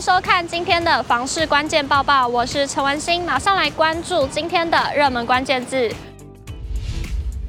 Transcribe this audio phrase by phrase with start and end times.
[0.00, 5.94] 收看今天的房市关键报报，我是陈文心，马上来关注今天的热门关键字。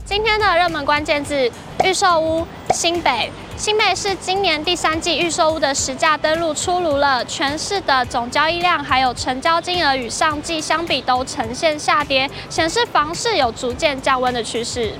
[0.04, 1.50] 今天的热门关键字：
[1.86, 3.32] 预售屋新北。
[3.56, 14.92] 新北市今年第三季预售屋的实价登录出炉了，全市的总交易量还有成交金额与上季相比都呈现下跌，显示房市有逐渐降温的趋势。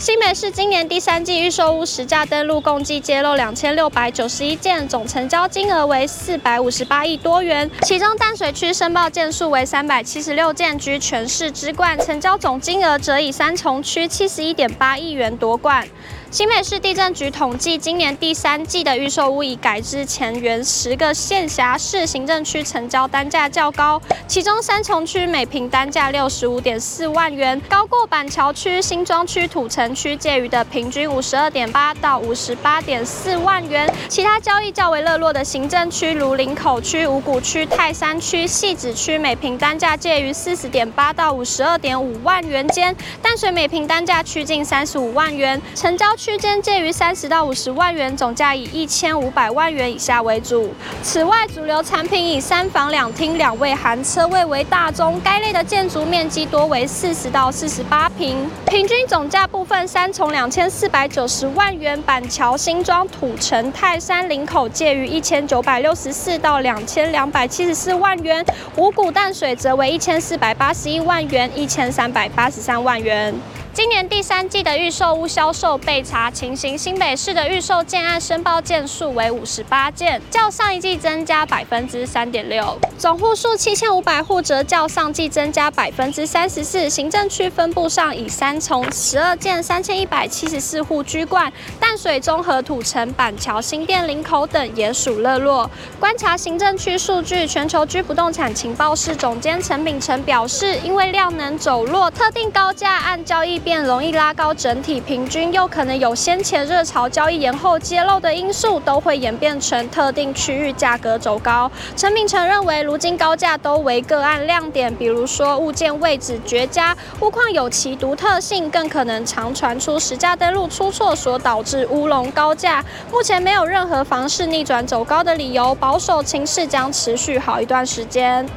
[0.00, 15.84] 新北市今年第三季预售屋实价登录共计揭露两千六百九十一件，总成交金额为四百五十八亿多元，其中淡水区申报件数为三百七十六件，居全市之冠，成交总金额则以三重区七十一点八亿元夺冠。
[16.30, 33.90] 新北市地震局统计，今年第三季的预售屋已改之前原十个县辖市行政区成交单价较高，其中三重区每坪单价六十五点四万元，高过板桥区、新庄区、土城区介于的平均五十二点八到五十八点四万元。
[34.10, 46.17] 其他交易较为热络的行政区，如林口区、五股区、泰山区、汐止区，每坪单价介于四十点八到五十二点五万元间，淡水每坪单价趋近三十五万元，成交。
[46.18, 50.74] 区间介于三十到五十万元，总价以一千五百万元以下为主。
[51.00, 58.50] 此外，主流产品以三房两厅两卫含车位为大宗，该类的建筑面积多为四十到四十八平。
[58.66, 73.32] 平均总价部分，三重两千四百九十万元，板桥、新庄、土城、泰山、林口介于一千九百六十四到两千两百七十四万元，五股淡水则为一千四百八十一万元、一千三百八十三万元。
[73.78, 86.90] 今年第三季的预售屋销售备查情形，新北市的预售建案申报件数为五十八件，较上一季增加百分之三点六，总户数七千五百户，则较上季增加百分之三十四。
[86.90, 95.70] 行政区分布上，以三重十二件三千一百七十四户居冠，淡水、中和、土城、板桥、新店、林口等也属热络。
[96.00, 103.60] 观察行政区数据，全球居不动产情报室总监陈秉成表示，因为量能走弱，特定高价案交易。
[103.68, 111.70] 便容易拉高整体平均，又可能有先前热潮交易延后揭露的因素，都会演变成特定区域价格走高。
[111.94, 122.82] 陈明成认为，如今高价都为个案亮点，比如说物件位置绝佳、物况有其独特性，更可能常传出实价登录出错所导致乌龙高价。
[123.12, 128.48] 目前没有任何房市逆转走高的理由，保守情势将持续好一段时间。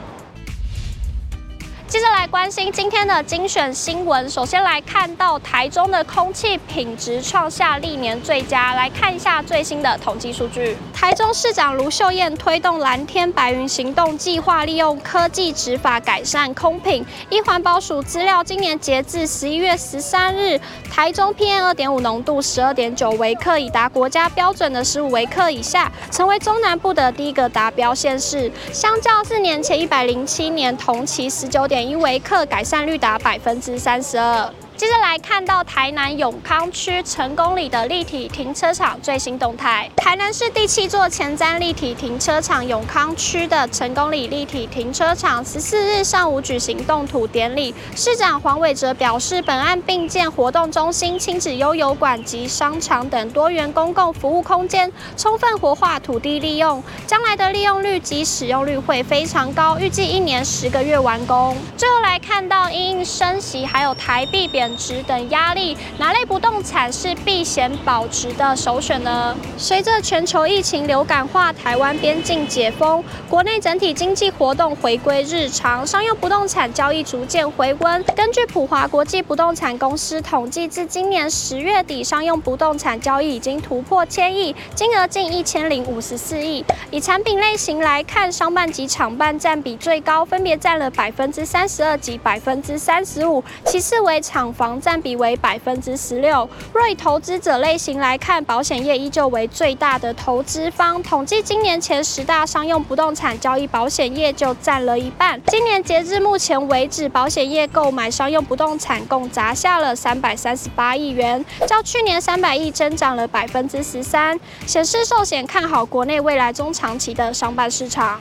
[1.91, 4.29] 接着来关心今天的精选新闻。
[4.29, 8.73] 首先来看到台中的空气品质创下历年最佳。
[8.75, 10.77] 来看一下最新的统计数据。
[10.93, 17.05] 台中市长卢秀燕推动蓝天白云行动计划，利用科技执法改善空品。
[17.29, 20.57] 依环保署资料，今年截至十一月十三日，
[20.89, 28.49] 台中 PM 二点五浓度十二点九微克，已达国家标准的十五微克以下，成为中南部的第一个达标县市。
[28.71, 31.80] 相较四年前一百零七年同期十九点。
[31.87, 34.53] 一微克改善率达百分之三十二。
[34.81, 39.87] 接着来看到台南永康区成功里的立体停车场最新动态。
[39.95, 47.75] 台南市第七座前瞻立体停车场永康区的成功里立体停车场十四日上午举行动土典礼。
[47.95, 61.55] 市长黄伟哲表示，本案并建活动中心、亲子悠游馆及商场等多元公共服务空间，充分活化土地利用，将来的利用率及使用率会非常高，预计一年十个月完工。
[61.77, 69.35] 最后来看到因应升息还有台币贬值等压力，哪类不动产是避险保值的首选呢？
[69.57, 78.03] 随着全球疫情流感化，台湾边境解封，国内整体经济活动回归日常，商用不动产交易逐渐回温。
[78.15, 86.63] 根据普华国际不动产公司统计，至今年十月底，商用不动产交易已经突破千亿，金额近一千零五十四亿。
[86.91, 94.50] 以产品类型来看，商办及厂办占比最高，分别占了百分之三十二及百分之三十五，其次为厂。
[94.53, 96.49] 房占比为百分之十六。
[96.73, 101.01] 若以投资者类型来看，保险业依旧为最大的投资方。
[101.03, 105.41] 统计今年前十大商用不动产交易，保险业就占了一半。
[105.47, 118.19] 今年截至目前为止，保险业购买商用不动产共砸下了三百三十八亿元，较去年三百亿增长了百分之十三，显示寿险看好国内未来中长期的商办市场。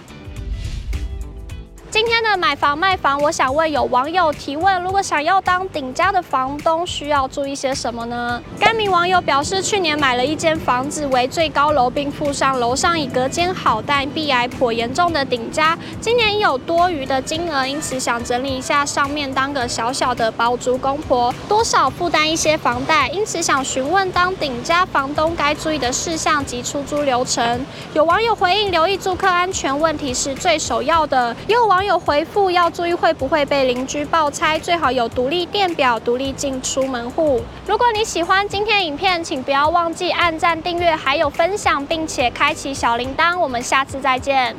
[1.91, 8.41] 今天的买房卖房，我想问有网友提问：如果想要当顶家的房东，需要注意些什么呢？
[8.61, 15.77] 该名网友表示，去年买了一间房子为最高楼，并附上楼上已隔间好但壁癌颇严重的顶家。
[16.01, 23.09] 今年有多余的金额，因此想整理一下上面，当个小小的包租公婆，多少负担一些房贷。
[23.09, 27.67] 因此想询问当顶家房东该注意的事项及出租流程。
[27.95, 31.35] 有网友回应：留意住客安全问题是最首要的。
[31.49, 37.41] 又网网友回复要注意会不会被邻居爆拆，最好有独立电表、独立进出门户。
[37.67, 43.39] 如果你喜欢今天影片，请不要忘记按赞、订阅，还有分享，并且开启小铃铛。
[43.39, 44.55] 我们下次再见。